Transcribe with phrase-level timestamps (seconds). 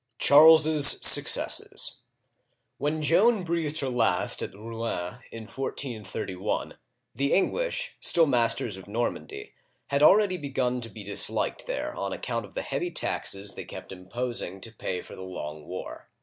[0.17, 1.97] CHARLES'S SUCCESSES
[2.79, 6.77] WHEN Joan breathed her last at Rouen in 143 1,
[7.13, 9.53] the English, still masters of Normandy,
[9.89, 13.91] had already begun to be disliked there on account of the heavy taxes they kept
[13.91, 16.09] imposing to pay for the long war.